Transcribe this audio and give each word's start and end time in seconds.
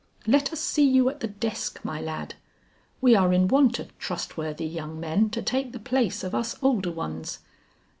Let 0.25 0.51
us 0.51 0.59
see 0.59 0.89
you 0.89 1.09
at 1.09 1.19
the 1.19 1.27
desk, 1.27 1.79
my 1.83 2.01
lad. 2.01 2.33
We 3.01 3.13
are 3.15 3.31
in 3.31 3.47
want 3.47 3.77
of 3.77 3.95
trustworthy 3.99 4.65
young 4.65 4.99
men 4.99 5.29
to 5.29 5.43
take 5.43 5.73
the 5.73 5.79
place 5.79 6.23
of 6.23 6.33
us 6.33 6.55
older 6.63 6.91
ones." 6.91 7.37